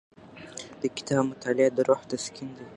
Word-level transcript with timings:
د 0.81 0.83
کتاب 0.97 1.23
مطالعه 1.31 1.69
د 1.75 1.77
روح 1.87 2.01
تسکین 2.11 2.49
دی. 2.57 2.65